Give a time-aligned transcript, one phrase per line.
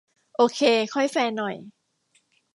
[0.35, 0.59] โอเค
[0.93, 1.55] ค่อยแฟร์หน่อย